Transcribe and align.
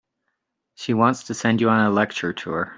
She 0.73 0.95
wants 0.95 1.25
to 1.25 1.35
send 1.35 1.61
you 1.61 1.69
on 1.69 1.85
a 1.85 1.91
lecture 1.91 2.33
tour. 2.33 2.69